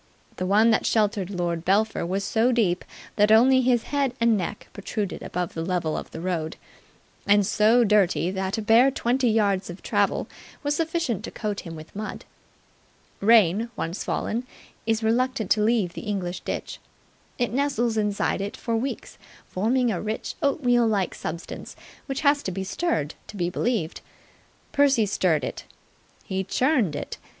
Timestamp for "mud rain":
11.95-13.69